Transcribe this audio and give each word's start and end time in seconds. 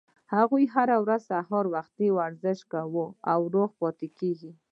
هغوي 0.33 0.65
هره 0.75 0.95
ورځ 1.03 1.21
سهار 1.31 1.65
وخته 1.75 2.05
ورزش 2.17 2.59
کوي 2.71 3.05
او 3.33 3.41
روغ 3.53 3.69
پاتې 3.81 4.07
کیږي 4.19 4.51